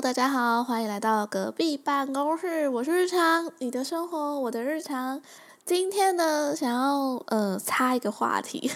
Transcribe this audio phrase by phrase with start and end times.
[0.00, 2.68] 大家好，欢迎来到隔壁办公室。
[2.68, 5.22] 我是日常，你的生活，我的日常。
[5.64, 8.72] 今天呢，想要呃插一个话题。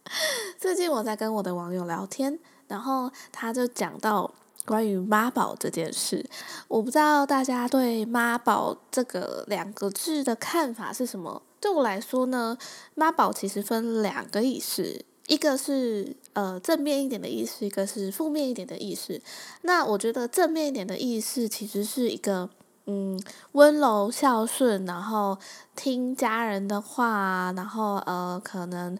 [0.58, 4.32] 最近我在跟我的网友聊天，然后他就讲到
[4.64, 6.24] 关于妈宝这件事。
[6.68, 11.42] 我不知道大家对妈宝这个两个字的看法是什么？
[11.60, 12.56] 对我来说呢，
[12.94, 15.04] 妈宝其实分两个意思。
[15.26, 19.20] 一个是呃正面一点的意思，一个是负面一点的意思。
[19.62, 22.50] 那我觉得正面一点的意思其实是一个
[22.86, 23.18] 嗯
[23.52, 25.38] 温柔孝顺，然后
[25.74, 28.96] 听家人的话，然后呃可能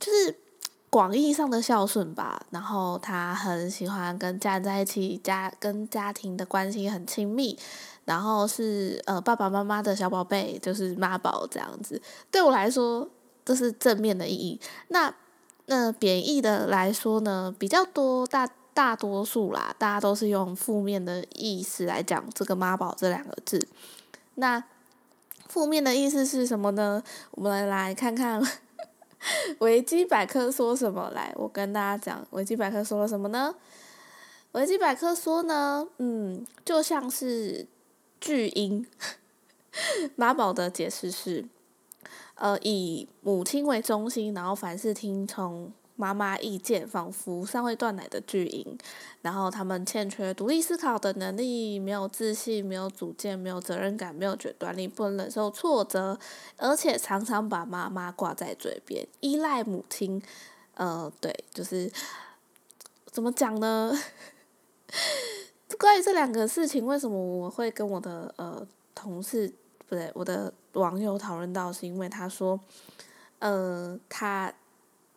[0.00, 0.36] 就是
[0.88, 2.46] 广义上的孝顺吧。
[2.50, 7.58] 然后他很喜欢跟家人在一起，家跟家庭的关系很亲密，
[8.04, 12.00] 然后是呃爸爸妈妈的小宝贝，就是妈宝这样子。
[12.30, 13.08] 对我来说，
[13.44, 14.58] 这是正面的意义。
[14.88, 15.14] 那
[15.66, 23.66] 那贬义的来说呢，比较多大大多数啦，大家都是用负面的意思来讲这个妈宝这两个字。
[24.36, 24.62] 那
[25.48, 27.02] 负面的意思是什么呢？
[27.32, 28.40] 我们来看看
[29.60, 31.10] 维基百科说什么。
[31.10, 33.54] 来，我跟大家讲，维基百科说了什么呢？
[34.52, 37.66] 维基百科说呢，嗯，就像是
[38.20, 38.86] 巨婴，
[40.14, 41.46] 妈宝的解释是。
[42.36, 48.78] 呃，以母亲为中心，然后凡事听从妈妈意见，仿佛尚未断奶的巨婴。
[49.22, 56.18] 然后他们欠缺独立思考的能力，没有自信，没有主见，没有责任感，没有决断力，不能忍受挫折，
[56.58, 60.22] 而且常常把妈妈挂在嘴边，依赖母亲。
[60.74, 61.90] 呃，对，就是
[63.06, 63.98] 怎么讲呢？
[65.78, 69.50] 关于这两个事情，为什么我会跟我的呃同事？
[69.88, 72.58] 不对，我的网友讨论到是因为他说，
[73.38, 74.52] 呃，他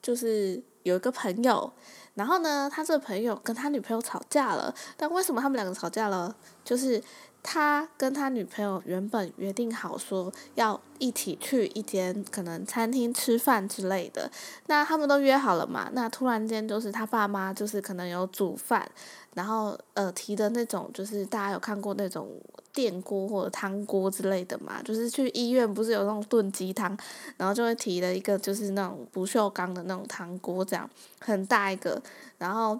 [0.02, 1.72] 就是有一个朋友，
[2.16, 6.36] 然后呢，他这个朋友跟他女朋友吵架了，但为什么他们两个吵架了？
[6.64, 7.02] 就是。
[7.42, 14.30] 他跟他女朋友原本约定好说要一起去一间可能餐厅吃饭之类的，
[14.67, 15.89] 那他们都约好了嘛？
[15.94, 18.88] 那突然间就是他爸妈就是可能有煮饭，
[19.33, 22.30] 然后呃提的那种就是大家有看过那种
[22.73, 24.82] 电锅或者汤锅之类的嘛？
[24.83, 26.95] 就是去医院不是有那种炖鸡汤，
[27.38, 30.88] 然后就会提了一个就是那种不锈钢的那种汤锅，这样
[31.20, 32.02] 很大一个，
[32.38, 32.77] 然后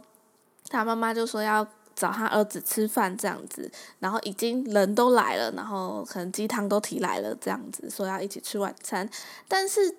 [0.68, 1.66] 他妈妈就说要。
[2.00, 9.08] 找他儿子吃饭这样子，然后已经人都来了，然后可能鸡汤都提来了这样子，说要一起吃晚餐。
[9.50, 9.98] 但是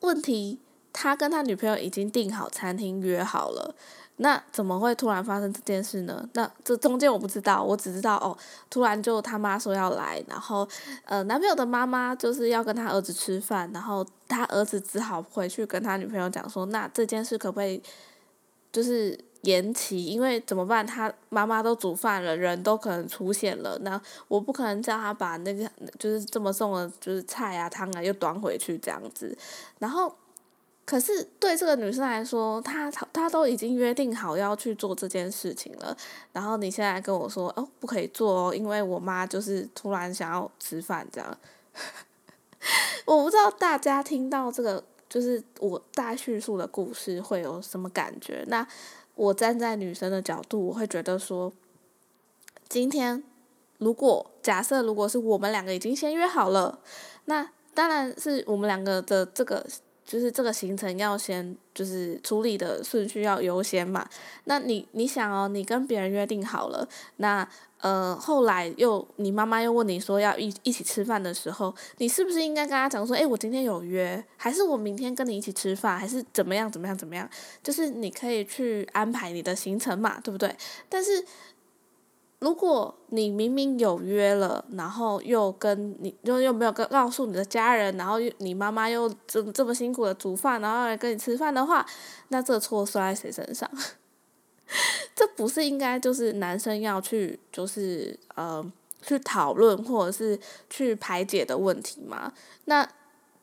[0.00, 0.58] 问题，
[0.92, 3.76] 他跟他女朋友已经订好餐厅约好了，
[4.16, 6.28] 那怎么会突然发生这件事呢？
[6.32, 8.36] 那这中间我不知道，我只知道哦，
[8.68, 10.68] 突然就他妈说要来，然后
[11.04, 17.80] 呃男朋友的妈妈就是要跟他儿子吃饭，然后他儿子只好回去跟他女朋友讲说，那这件事可不可以
[18.72, 19.16] 就是。
[19.46, 20.84] 延期，因为怎么办？
[20.84, 25.70] 他妈妈都煮饭了，人都可能出现了，那我不可能叫他把那个
[26.00, 29.38] 就是这么重的，就是菜啊汤啊又端回去这样子。
[29.78, 30.12] 然后，
[30.84, 35.96] 可是对这个女生来说，她她都已经约定好要去做这件事情了，
[36.32, 41.38] 然后你现在跟我说哦不可以做哦，因为我妈就是突然想要吃饭这样。
[43.06, 48.44] 我不知道大家听到这个就是我大叙述的故事会有什么感觉？
[48.48, 48.66] 那。
[49.16, 51.52] 我站在女生的角度，我会觉得说，
[52.68, 53.24] 今天
[53.78, 56.78] 如果假设如果是我们两个已经先约好了，
[57.24, 59.66] 那当然是我们两个的这个
[60.04, 64.08] 就是这个行程要先就是处理的顺序要优先嘛。
[64.44, 67.48] 那你你想哦，你跟别人约定好了，那。
[67.80, 77.28] 呃，后来又你妈妈又问你说要一一起吃饭的时候，你是不是应该跟他讲说，哎，我今天有约，还是我明天跟你一起吃饭，还是怎么样怎么样怎么样？
[77.62, 80.56] 就是你可以去安排你的行程嘛，对不对？
[80.88, 81.24] 但是
[82.38, 91.84] 如果你明明有约了，然后又跟你又又没有跟告诉你的家人，然后你妈妈又这这么辛苦的煮饭，然后来跟你吃饭的话，
[92.28, 93.70] 那这错摔在谁身上？
[95.14, 98.64] 这不是应该就是男生要去就是呃
[99.00, 102.32] 去讨论或者是去排解的问题吗？
[102.64, 102.86] 那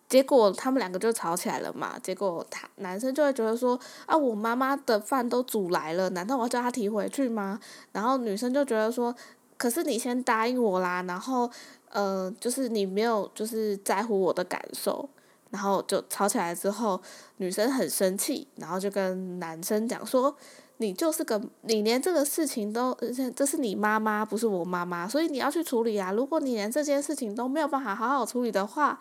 [0.09, 1.97] 结果他们两个就吵起来了嘛。
[1.97, 7.59] 结果他男生就会觉得说啊，我妈妈的饭都煮来了，难道我要叫他提回去吗？
[7.93, 9.15] 然后女生就觉得说，
[9.57, 11.49] 可是你先答应我啦，然后
[11.89, 15.09] 呃就是你没有就是在乎我的感受，
[15.49, 17.01] 然后就吵起来之后，
[17.37, 20.35] 女生很生气，然后就跟男生讲说。
[20.77, 22.97] 你就是个，你连这个事情都，
[23.35, 26.11] 这是你妈妈，不是我妈妈，所以你要去处理啊。
[26.11, 28.99] 如果你连这件事情都没有办法好好处理的话，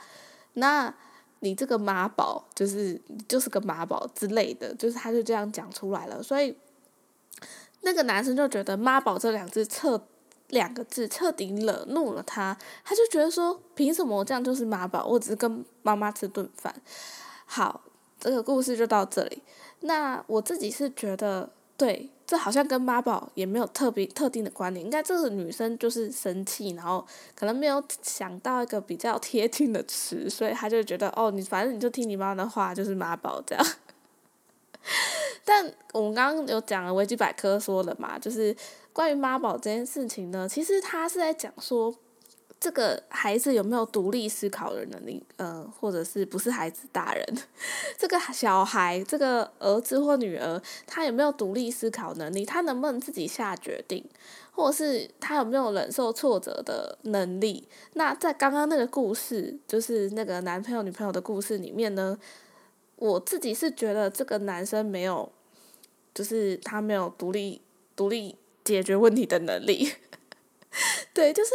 [0.55, 0.95] 那
[1.41, 6.23] 你这个妈宝就是就是个妈宝之类的，就是他就这样讲出来了。
[6.23, 6.57] 所以
[7.81, 10.01] 那个男生就觉得“妈宝”这两字彻
[10.51, 15.05] 两个字彻底惹怒了他，他就觉得说，凭什么我这样就是妈宝？
[15.05, 16.73] 我只是跟妈妈吃顿饭。
[17.47, 17.81] 好，
[18.21, 19.43] 这个故事就到这里。
[19.81, 24.85] 那我自己是觉得，对，这好像跟妈宝也没有特别特定的关联。
[24.85, 27.05] 应该这个女生就是生气，然后
[27.35, 33.67] 可能没有想到一个比较贴近的词，所以她就觉得，哦，你反正你就听你妈的话，就是妈宝这样。
[35.45, 38.55] 但我们刚刚有讲了维基百科说了嘛，就是
[38.93, 41.93] 关于妈宝这件事情呢，其实他是在讲说，
[42.63, 47.39] 这个孩子有没有独立思考的能力，呃，或者是不是孩子大人，
[47.99, 54.09] 这个小孩，这个儿子或女儿，他有没有独立思考能力，他能不能自己下决定，
[54.53, 57.67] 或者是他有没有忍受挫折的能力？
[57.95, 62.17] 那在刚刚那个故事，就是那个男朋友女朋友的故事里面呢？
[62.95, 65.33] 我自己是觉得这个男生没有，
[66.15, 67.61] 就是他没有独立
[67.97, 69.93] 独立解决问题的能力，
[71.13, 71.51] 对，就是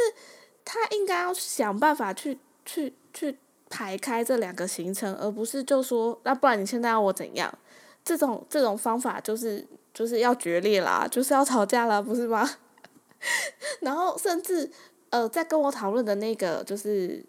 [0.69, 3.37] 他应该要想办法去去去
[3.69, 7.49] 排开这两个行程，而不是就说那不然你现在要我怎样？
[8.03, 12.49] 这种这种方法就是就是要决裂啦，就是要吵架啦，不是吗？
[13.79, 14.69] 然后甚至
[15.09, 17.25] 呃，在跟我讨论的那个就是。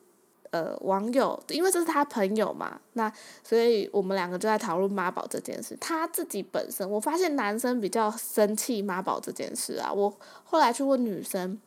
[0.50, 3.12] 呃，网友，因为这是他朋友嘛，那
[3.44, 5.76] 所以我们两个就在讨论妈宝这件事。
[5.78, 9.92] 他自己本身，我发现男生比较生气妈宝这件事啊。
[9.92, 10.10] 我
[10.44, 11.60] 后来去问女生，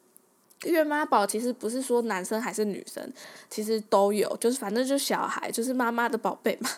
[0.63, 3.11] 因为妈宝其实不是说男生还是女生，
[3.49, 6.69] 其实都有，就是反正就是小孩，就是妈妈的宝贝嘛。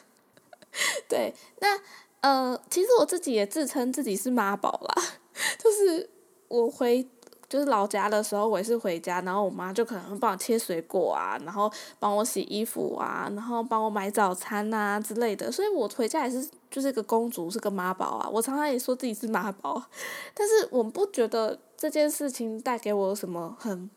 [1.08, 1.80] 对，那
[2.22, 5.04] 呃，其实我自己也自称自己是妈宝啦，
[5.58, 6.10] 就是
[6.48, 7.08] 我回。
[7.50, 18.28] 就是老家的时候，我也是回家，然后我妈就可能会帮我切水果啊，然后帮我洗衣服啊，然后帮我买早餐啊之类的，所以我回家也是就是个公主，是个妈宝啊。
[18.28, 19.80] 我常常也说自己是妈宝，
[20.34, 23.90] 但是我不觉得这件事情带给我什么很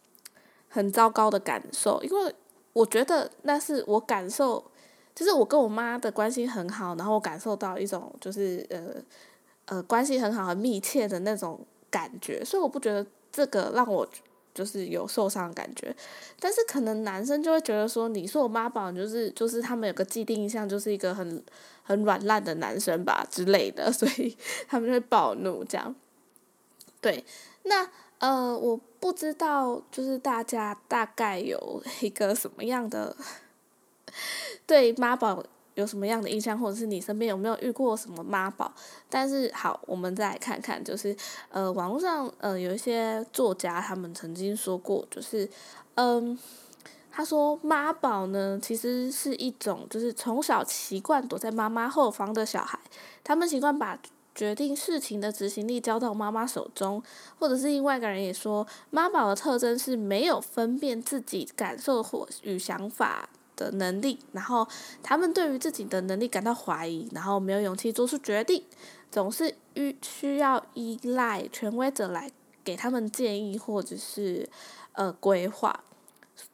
[0.69, 2.35] 很糟糕的感受，因为
[2.73, 4.65] 我觉得那是我感受，
[5.15, 11.61] 就是我跟我妈的关系很好，然后我感受到一种就是呃呃关系很好很密切的那种
[11.91, 13.07] 感觉，所以我不觉得。
[13.33, 14.09] 这个让我
[14.55, 15.95] 就是有受伤的感觉，
[16.41, 21.45] 但是可能男生就会觉得说，你说我妈宝，就是就是他们有个既定印象，就是一个很
[21.83, 24.35] 很软烂的男生吧之类的，所以
[24.67, 25.95] 他们就会暴怒这样。
[27.03, 27.23] 对，
[27.67, 33.17] 那呃，我不知道，就是大家大概有一个什么样的
[34.67, 35.45] 对妈宝。
[35.77, 38.73] 有什么样的印象，或者是你身边有没有遇过什么妈宝？
[39.11, 41.15] 但是好，我们再来看看，就是
[41.51, 45.47] 呃，网络上呃有一些作家他们曾经说过，就是
[45.97, 46.39] 嗯，
[47.13, 52.79] 他说妈宝呢其实是一种就是从小习惯躲在妈妈后方的小孩，
[53.23, 53.99] 他们习惯把
[54.37, 57.03] 决定事情的执行力交到妈妈手中，
[57.41, 63.29] 或者是另外一个人也说，妈宝的特征是没有分辨自己感受或与想法。
[63.57, 64.69] 的能力，然后
[65.03, 68.63] 他们对于自己的能力感到怀疑，然后没有勇气做出决定，
[69.11, 72.31] 总是需需要依赖权威者来
[72.63, 74.47] 给他们建议或者是
[74.93, 75.85] 呃规划，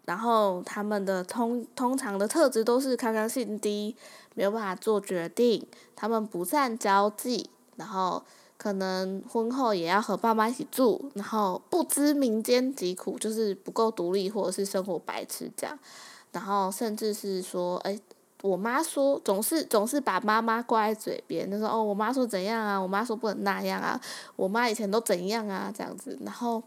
[0.04, 3.96] 然后他们的通通常的特质都是抗压性低，
[4.36, 8.22] 没有办法做决定，他们不善交际，然后
[8.56, 15.78] 可能婚后也要和爸妈一起住，然后不知民间疾苦，就是不够独立或者是生活白痴这样。
[16.30, 18.00] 然后甚至是说，哎，
[18.40, 24.00] 我妈说总是总是把妈妈挂在嘴边，就说哦，我妈说怎样啊，我妈说不能那样啊，
[24.36, 26.18] 我妈以前都怎样啊，这样子。
[26.24, 26.62] 然后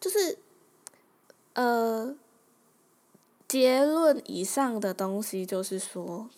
[0.00, 0.38] 就是，
[1.54, 2.14] 呃，
[3.46, 6.28] 结论以上的东西就是说，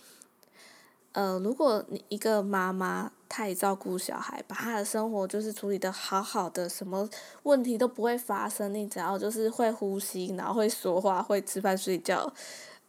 [1.12, 7.08] 呃，如果你一个妈妈太照顾小孩，把他的生活就是处理的好好的，什么
[7.42, 12.32] 问题都不会发生，你只要就是会呼吸，然后会说话，会吃饭睡觉，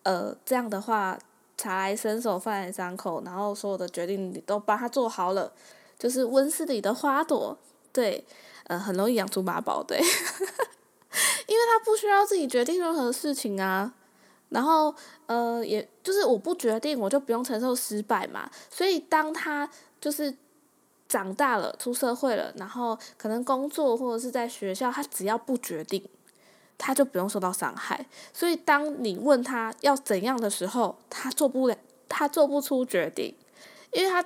[0.03, 1.17] 呃，这样的话，
[1.57, 5.51] 茶来伸手，饭来张口，然后所有的决定你都帮他做好了，
[5.97, 7.57] 就是温室里的花朵，
[7.91, 8.23] 对，
[8.65, 9.97] 呃，很容易养出妈宝，对，
[11.47, 13.95] 因为他不需要自己决定任何事情啊。
[14.49, 14.93] 然后，
[15.25, 18.47] 呃，也就是我不决定，我就不用承受失败嘛。
[18.69, 19.67] 所以当他
[20.05, 20.31] 就是
[21.07, 26.07] 长大了，出社会了，然后可能工作或者是在学校，他只要不决定，
[26.77, 28.05] 他就不用受到伤害。
[28.31, 31.75] 所以当你问他要怎样的时候，他做不了，
[32.07, 33.33] 他做不出决定，
[33.93, 34.24] 因为他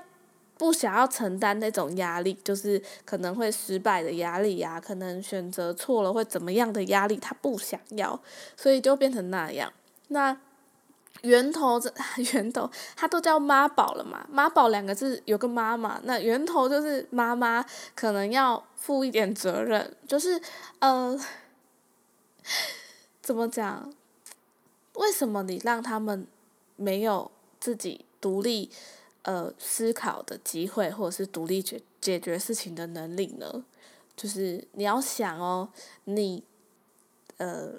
[0.58, 8.20] 不想要承担那种压力，就是可能会失败的压力呀，可能选择错了会怎么样的压力，他不想要，
[8.58, 9.72] 所以就变成那样。
[10.10, 10.38] 那
[11.22, 11.94] 源头这
[12.34, 14.26] 源头，它都叫妈宝了嘛？
[14.30, 20.42] 妈宝两个字有个妈妈，那源头就是妈妈可能要负一点责任，就是
[20.80, 21.20] 呃，
[23.22, 23.94] 怎么讲？
[24.94, 26.26] 为什么你让他们
[26.76, 28.70] 没有自己独立
[29.24, 33.66] 呃思考的机会，或者是独立解解决事情的能力呢？
[34.16, 35.70] 就是你要想哦，
[36.06, 36.44] 你
[37.38, 37.74] 呃，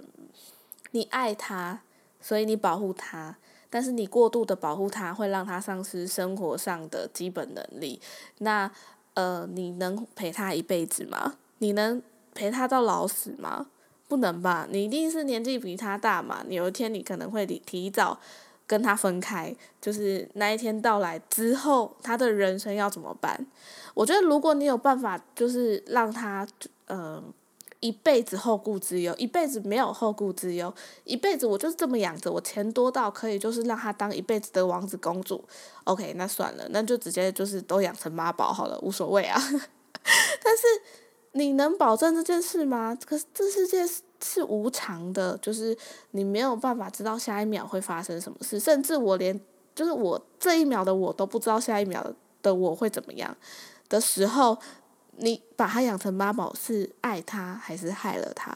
[0.92, 1.82] 你爱他。
[2.20, 3.36] 所以你保护他，
[3.68, 8.00] 但是你过度的保护他，会让他丧失生活上的基本能力。
[8.38, 8.70] 那
[9.14, 11.34] 呃，你能陪他一辈子吗？
[11.58, 12.02] 你能
[12.34, 13.66] 陪他到老死吗？
[14.06, 14.66] 不能吧？
[14.70, 16.44] 你一定是年纪比他大嘛。
[16.48, 18.18] 有一天你可能会提提早
[18.66, 23.46] 跟他分开，就是那一天到来之后，他的人生要怎么办？
[23.94, 26.46] 我觉得如果你有办法，就是让他
[26.86, 27.22] 呃。
[27.80, 30.72] 一辈子后顾之忧，一辈子没有后顾之忧，
[31.04, 35.42] 一辈子我就是这么养着，我钱多到可以就是让他当一辈子的王子公主。
[35.84, 39.40] OK，那算了，那就直接就是都养成妈宝好了，无所谓啊。
[40.44, 40.66] 但是
[41.32, 42.96] 你能保证这件事吗？
[43.06, 45.74] 可是这世界是是无常的，就是
[46.10, 49.40] 你没有办法知道下一秒会发生什么事，甚至我连
[49.74, 52.06] 就是我这一秒的我都不知道下一秒
[52.42, 53.34] 的我会怎么样
[53.88, 54.58] 的时候。
[55.20, 58.54] 你把他养成妈宝是爱他还是害了他？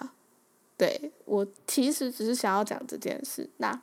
[0.76, 3.48] 对我其实只是想要讲这件事。
[3.58, 3.80] 那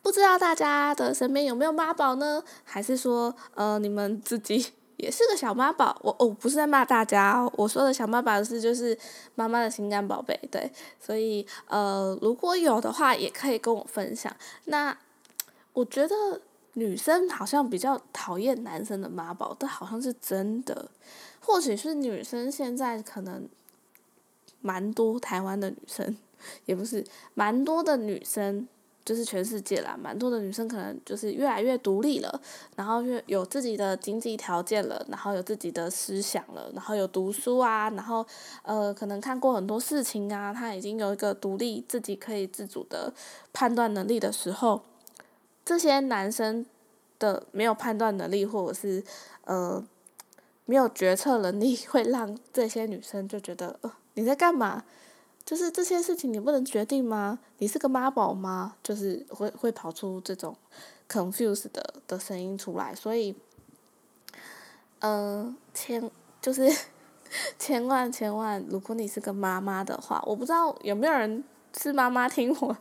[0.00, 2.42] 不知道大家的身边有没有妈宝呢？
[2.64, 5.98] 还是说呃你们自己也是个小妈宝？
[6.02, 8.96] 我哦不是在骂大家，我说的小妈宝是就是
[9.34, 10.38] 妈妈的心肝宝贝。
[10.50, 14.34] 对，所以呃如果有的话也可以跟我分享。
[14.64, 14.96] 那
[15.74, 16.14] 我觉得
[16.74, 20.88] 女生好像比较讨厌男生的妈宝，这好像是真的。
[21.46, 23.48] 或许是女生现在可能
[24.60, 26.16] 蛮多台湾的女生，
[26.64, 28.66] 也不是蛮多的女生，
[29.04, 32.40] 就是全世界啦，蛮多的女生可能就是越来越独立了，
[32.74, 38.26] 然后越有自己的经济条件了，然后有自己的思想了，然后有读书啊，然后
[38.64, 43.14] 呃可能看过很多事情啊，她已经有一个独立自己可以自主的
[43.52, 44.82] 判断能力的时候，
[45.64, 46.66] 这些男生
[47.20, 49.04] 的没有判断能力或者是
[49.44, 49.86] 呃。
[50.66, 54.84] 没有决策能力，会让这些女生就觉得，呃，你在干嘛？
[55.44, 57.38] 就是这些事情你不能决定吗？
[57.58, 58.76] 你是个妈宝吗？
[58.82, 60.56] 就是会会跑出这种
[61.08, 63.36] confuse 的的声音出来，所以，
[64.98, 66.10] 嗯，千
[66.42, 66.68] 就是
[67.60, 71.44] 千万千万，如果你是个妈妈的话，我不知道有没有人
[71.78, 72.76] 是妈妈听我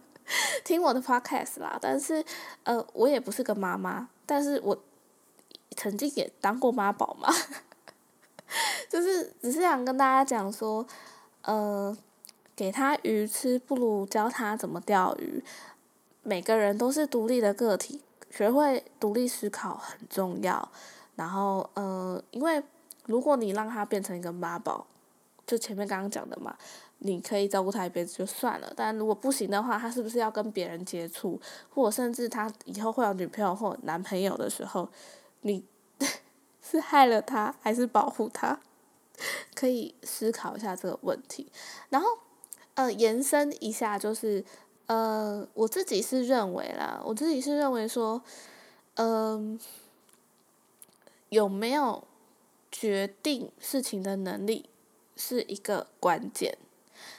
[0.63, 2.25] 听我的 podcast 啦，但是，
[2.63, 4.75] 呃，我也不是个妈妈，但是我
[5.75, 7.31] 曾经也当过妈宝嘛。
[8.89, 10.85] 就是只是想跟大家讲说，
[11.43, 11.95] 呃，
[12.55, 15.43] 给他鱼吃不如教他怎么钓鱼。
[16.23, 18.01] 每个人都是独立的个体，
[18.31, 20.69] 学会独立思考很重要。
[21.15, 22.63] 然后，呃，因为
[23.05, 24.87] 如果你让他变成一个妈宝，
[25.45, 26.55] 就前面刚刚讲的嘛，
[26.97, 28.73] 你可以照顾他一辈子就算了。
[28.75, 31.39] 但如果不行的话，他是不是要跟别人接触，
[31.73, 34.89] 或者甚至他以后会有女朋友或男朋友的时候，
[35.41, 35.63] 你
[36.61, 38.59] 是害了他还是保护他？
[39.53, 41.51] 可以思考一下这个问题，
[41.89, 42.07] 然后，
[42.75, 44.43] 呃，延伸一下，就是，
[44.87, 48.21] 呃，我自己是认为啦，我自己是认为说，
[48.95, 49.59] 嗯，
[51.29, 52.03] 有没有
[52.71, 54.69] 决定事情的能力
[55.15, 56.57] 是一个关键。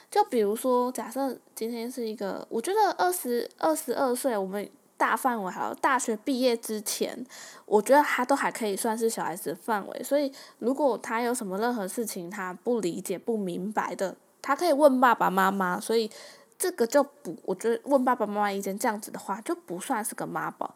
[0.09, 4.69] 就比如说，假设今天是一个，我觉得二十二十二岁，我们。
[4.97, 7.25] 大范围还有大学毕业之前，
[7.65, 10.03] 我觉得他都还可以算是小孩子范围。
[10.03, 15.79] 所以，如果他有什么任何事情他不理解、不明白的，他可以问爸爸妈妈。
[15.79, 16.09] 所以，
[16.57, 20.73] 这个就不，我觉得问爸爸妈妈意见这样子的话，就不算是个妈宝。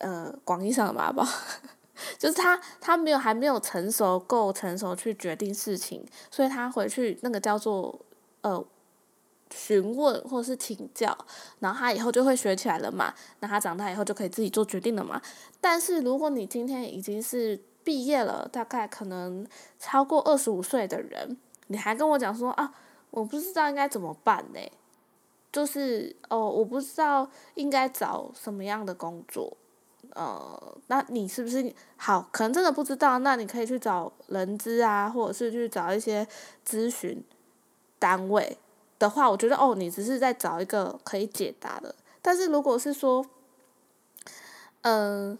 [0.00, 1.26] 呃，广义上的妈宝，
[2.18, 7.98] 就是他他没有还没有成熟够成熟去决定事情，所以他回去那个叫做
[8.42, 8.62] 呃。
[9.54, 11.16] 询问或者是请教，
[11.60, 13.14] 然后他以后就会学起来了嘛。
[13.40, 15.20] 那他长大以后就可以自己做决定了嘛。
[15.60, 19.46] 但是如果你今天已经是毕业了，大概可能
[19.78, 21.36] 超过二十五岁的人，
[21.68, 22.74] 你还跟我讲说啊，
[23.10, 24.60] 我不知道应该怎么办呢？
[25.52, 29.56] 就是哦，我不知道应该找什么样的工作。
[30.14, 32.28] 呃，那你是不是好？
[32.30, 36.26] 可能真的不知道，那你可以去找人资啊，或者是去找一些
[36.66, 37.22] 咨询
[37.98, 38.58] 单位。
[38.98, 41.94] 的话，我觉得哦，你只是在找一个可以解答的。
[42.22, 43.24] 但是如果是说，
[44.82, 45.38] 嗯，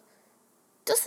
[0.84, 1.02] 就是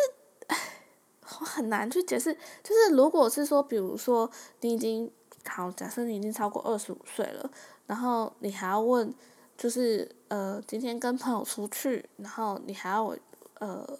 [1.40, 2.34] 我很难去解释。
[2.64, 4.30] 就是如果是说，比如说
[4.62, 5.12] 你已经
[5.46, 7.50] 好，假设你已经超过二十五岁了，
[7.88, 9.14] 然后你还要问
[9.58, 13.16] 就是呃，今天跟朋友出去，然后你还要
[13.60, 14.00] 呃，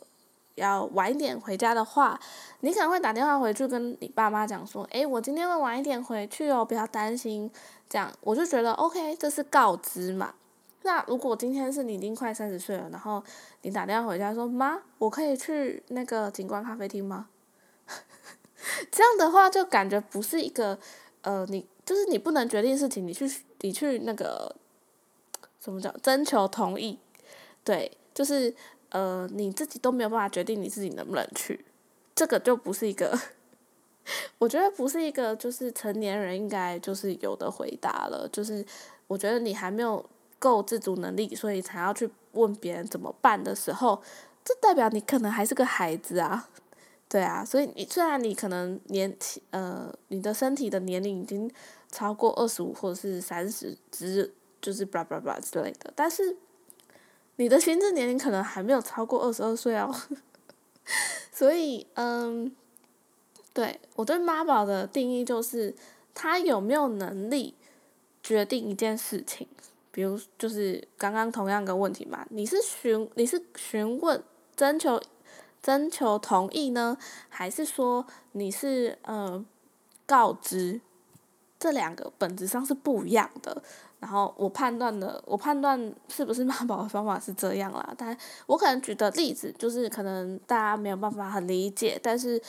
[0.60, 2.20] 要晚一点回家的话，
[2.60, 7.50] 你可能会打电话回去跟你爸妈讲说，诶，我今天会晚一点回去哦，不要担心。
[7.90, 10.36] 这样我就觉得 OK，这是告知嘛。
[10.84, 13.24] 那如果今天是你已经快三十岁了，然后
[13.64, 17.28] 你打电话回家说妈，我可以去那个景观咖啡厅吗？
[18.92, 20.78] 这样的话就感觉不是一个
[21.22, 23.30] 呃，你就是你不能决定事情，你去
[23.62, 24.56] 你去那个
[25.60, 27.00] 什么叫征求同意？
[27.64, 28.54] 对，就是
[28.90, 31.66] 呃你自己都没有办法决定你自己能不能去，
[32.16, 33.18] 这个就不是一个。
[34.40, 38.66] 我觉得不是一个就是成年人应该就是有的回答了，就是
[39.06, 40.04] 我觉得你还没有
[40.40, 44.02] 够自主能力，所以才要去问别人怎么办的时候，
[44.44, 46.50] 这代表你可能还是个孩子啊，
[47.08, 51.52] 对啊，所以你虽然你可能年纪呃你的身体的年龄已经
[51.92, 56.36] 超过二十五或者是三十之就是叭叭叭之类的，但是
[57.40, 59.96] 你的心智年龄可能还没有超过二十二岁哦，
[61.32, 62.54] 所以嗯。
[63.52, 65.76] 对我对妈宝的定义就是，
[66.14, 67.56] 他有没有能力
[68.22, 69.48] 决定一件事情，
[69.92, 74.24] 比如就是刚刚同样个问题嘛，你是询你是询问
[74.56, 75.02] 征求
[75.62, 76.96] 征求同意呢，
[77.28, 79.44] 还是说你是呃
[80.06, 80.80] 告知？
[81.60, 83.62] 这两个本质上是不一样的。
[84.00, 92.42] 然后我判断的，我判断是不是妈宝的方法是这样啦，但我可能举的例子就是可能大家没有办法很理解，但是。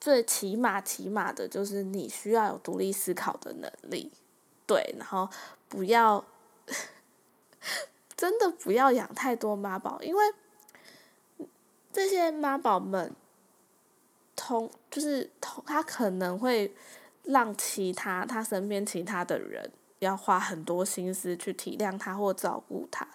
[0.00, 4.12] 最起码起码的就是你需要有独立思考的能力，
[4.66, 5.26] 对，然后
[5.66, 6.22] 不要
[8.14, 10.22] 真的不要养太多妈宝，因为
[11.90, 13.10] 这些妈宝们
[14.36, 16.70] 同就是同他可能会
[17.22, 19.72] 让其他他身边其他的人
[20.04, 23.06] 要花很多心思去体谅他或照顾他，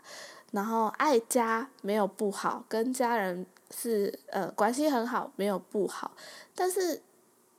[0.51, 3.45] 然后爱家没有不好，跟家人。
[3.71, 6.09] 是呃，关系很好，没有不好，
[6.55, 7.03] 但是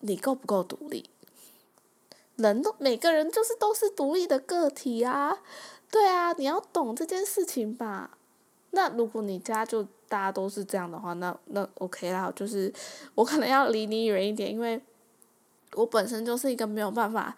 [0.01, 1.09] 你够不够独立？
[2.35, 5.39] 人都每个人就是都是独立的个体啊，
[5.89, 8.19] 对啊，你要懂这件事情吧。
[8.73, 12.75] 那如果你家就大家都是这样的话，那那 OK 啦，就是
[13.15, 14.83] 我可能要离你远一点，因为
[15.75, 17.37] 我本身就是一个没有办法，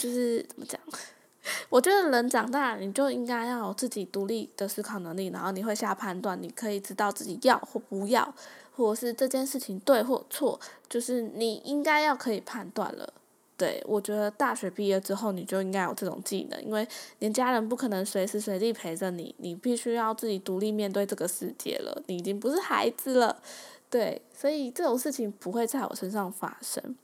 [0.00, 0.80] 就是怎么讲？
[1.68, 8.34] 我觉得人长大，你就应该要有自己独立的思考能力，然后你会下判断，你可以知道自己要或不要，
[8.74, 10.58] 或者是这件事情对或错，
[10.88, 13.12] 就是你应该要可以判断了。
[13.56, 16.86] 对我觉得大学毕业之后，你就应该有这种技能，因为
[17.18, 22.02] 连家人不可能随时随地陪着你，你必须要自己独立面对这个世界了。
[22.06, 23.42] 你已经不是孩子了，
[23.90, 26.96] 对，所以这种事情不会在我身上发生。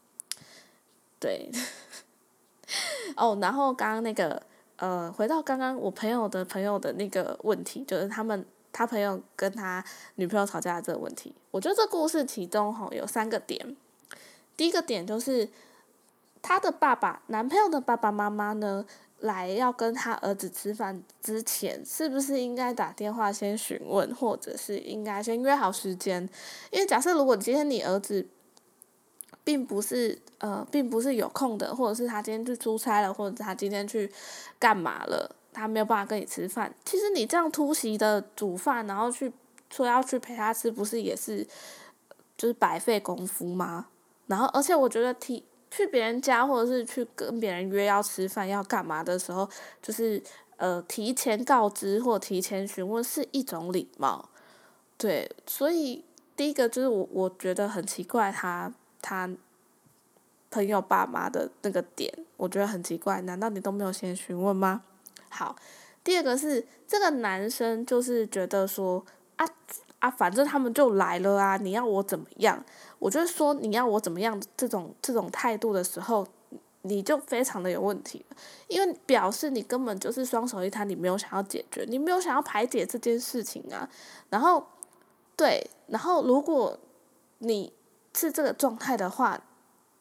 [1.19, 1.51] 对。
[3.17, 4.43] 哦，然后刚刚那个，
[4.77, 9.85] 呃，回到刚刚我朋友的朋友的那个问题，就是他们他朋友跟他
[10.17, 11.35] 女朋友吵架这个问题。
[11.51, 13.77] 我觉得这故事其中吼有三个点，
[14.57, 15.49] 第一个点就是
[16.43, 18.85] 他的爸爸，男朋友的爸爸妈妈呢，
[19.21, 26.29] 来要跟他儿子吃饭之前，是不是应该打电话先询问，或者是应该先约好时间？
[26.71, 28.27] 因为假设如果今天你儿子。
[29.47, 34.11] 并不是呃，并不是有空的，或者是他今天去出差了，或者他今天去
[34.59, 36.75] 干嘛了，他没有办法跟你吃饭。
[36.85, 39.33] 其实你这样突袭的煮饭，然后去
[39.71, 41.47] 说要去陪他吃，不是也是
[42.37, 43.87] 就是白费功夫吗？
[44.27, 49.49] 然后，而且我觉得提去别人家，或者是去跟别人约要吃饭要干嘛的时候，
[49.81, 50.21] 就是
[50.57, 54.29] 呃提前告知或提前询问是一种礼貌。
[54.99, 56.05] 对，所以
[56.35, 58.73] 第一个就是我我觉得很奇怪他。
[59.09, 59.31] 他
[60.51, 64.83] 朋友爸妈的那个点，我觉得很奇怪，难道你都没有先询问吗？
[65.29, 65.55] 好，
[66.03, 69.05] 第二个是这个男生就是觉得说
[69.37, 69.47] 啊
[70.01, 72.65] 啊，反正他们就来了啊，你要我怎么样？
[72.99, 74.43] 我就说你要我怎么样？
[74.57, 76.27] 这种这种态度的时候，
[76.83, 78.27] 你就非常的有问题
[78.67, 83.89] 因为表示你根本就是双手一摊，你没有想要解决，你没有想要排解这件事情啊。
[84.31, 84.67] 然后，
[85.37, 86.77] 对，然后如果
[87.39, 87.73] 你。
[88.17, 89.39] 是这个状态的话，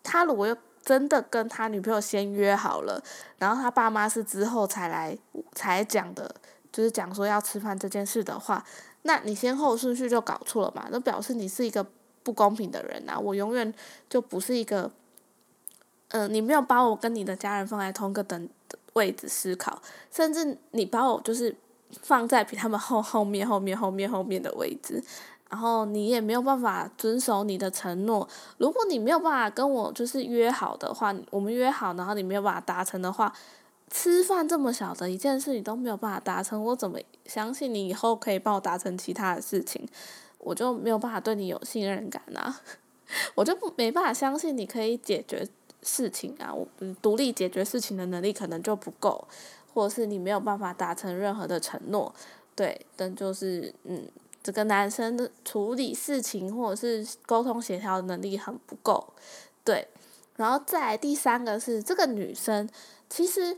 [0.02, 3.04] 他如果又真的跟他女朋友先约好了，
[3.38, 5.18] 然后他爸妈是之后才来
[5.54, 6.34] 才讲的，
[6.72, 8.64] 就是讲说要吃饭这件事的话，
[9.02, 10.88] 那你先后顺序就搞错了嘛？
[10.92, 11.86] 那表示你是一个
[12.24, 13.20] 不公平的人啊！
[13.20, 13.74] 我永远
[14.10, 14.90] 就不是一个，
[16.10, 18.50] 嗯，你没有把我跟你的家人放在同一个等
[18.94, 21.56] 位置思考，甚至你把我就是
[22.02, 25.04] 放在比他们后后面后面后面后面的位置。
[25.56, 28.28] 然后你也没有办法遵守你的承诺。
[28.58, 33.34] 如果你没有办法跟我就是约好的话，我们约好，然后你没有办法达成的话，
[33.90, 39.88] 吃饭这么小的一件事你都没有办法达成，我怎么相信你以后可以帮我达成其他的事情？
[40.40, 42.60] 我就没有办法对你有信任感啊，
[43.34, 45.48] 我就不没办法相信你可以解决
[45.84, 46.68] 事情啊，我
[47.02, 49.26] 独立解决事情的能力可能就不够，
[49.74, 52.14] 或者是你没有办法达成任何的承诺，
[52.56, 54.04] 对，但就是嗯，
[54.46, 59.14] 这个男生的处理事情或者是沟通协调能力很不够，
[59.64, 59.88] 对，
[60.36, 62.70] 然后再第三个是这个女生
[63.10, 63.58] 其实。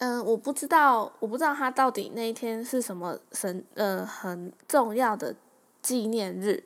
[0.00, 5.34] 嗯，我不知道，我不知道他到底那一天是什么神，呃，很重要的
[5.82, 6.62] 纪念日。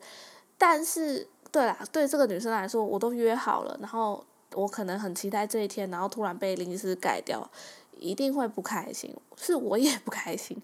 [0.58, 7.50] 但是，对啦，对这个女生来说，我都约好了，然后我可能很期待这一天，然后突然被临时改掉，
[7.96, 10.60] 一定会不开心，是我也不开心。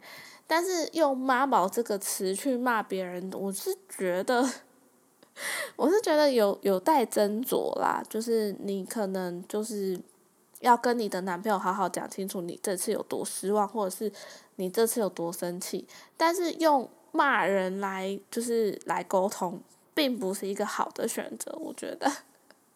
[0.48, 4.44] 但是用“妈宝”这个词去骂别人，我是觉得，
[5.76, 8.02] 我是觉得有有待斟酌啦。
[8.10, 10.00] 就是你可能就是。
[10.60, 14.10] 要跟你的男朋友好好讲清楚，你这次有多失望，或者是
[14.56, 15.86] 你这次有多生气。
[16.16, 19.60] 但是用骂人来就是来沟通，
[19.94, 22.10] 并不是一个好的选择，我觉得。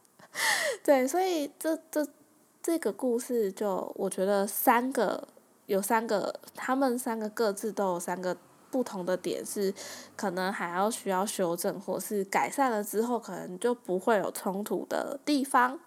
[0.85, 2.07] 对，所以这这
[2.63, 5.27] 这个故事就我觉得三个
[5.67, 8.37] 有三个，他们三个各自都有三个
[8.71, 9.73] 不同的点，是
[10.17, 15.79] 可能还要需要修正，或是改善了之后，可能就不会有冲突的地方。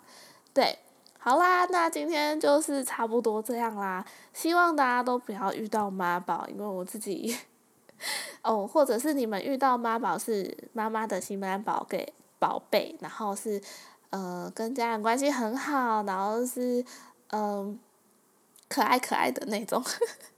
[0.54, 0.80] 对。
[1.18, 4.06] 好啦，那今天就是差不多这样啦。
[4.32, 7.36] 希望大家都不要遇到妈宝，因为我自己，
[8.44, 13.60] 哦，或者是你们遇到妈宝是妈妈的心肝宝给宝贝，然后是
[14.12, 16.86] 呃跟家人关系很好，然后是
[17.32, 17.80] 嗯
[18.68, 19.84] 可爱可爱的那种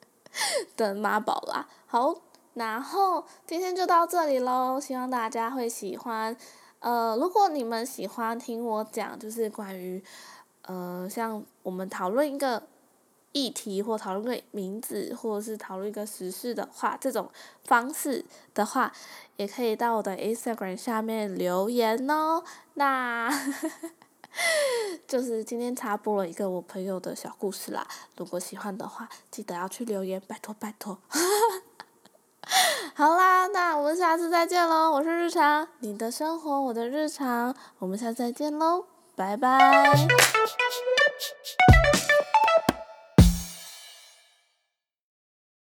[0.75, 1.67] 的妈宝啦。
[1.85, 2.15] 好，
[2.53, 6.35] 然后今天就到这里喽，希望大家会喜欢。
[6.79, 10.03] 呃，如果你们喜欢听我讲，就是关于。
[10.63, 12.61] 呃，像我们讨论一个
[13.31, 17.31] 议题，或讨论个名字，或者是讨论一个时事的话，这种
[17.63, 18.91] 方式的话，
[19.37, 22.43] 也可以到我的 Instagram 下面留言哦。
[22.73, 23.89] 那呵 呵
[25.07, 27.87] 就是今天插播了一个我朋友的小故事啦。
[28.15, 30.97] 如果喜欢的话，记得要去留言，拜托拜托。
[32.93, 34.91] 好啦，那我们下次再见喽。
[34.91, 38.85] 我是日常，你的生活我的日常，我们下次再见喽。
[39.15, 39.93] 拜拜。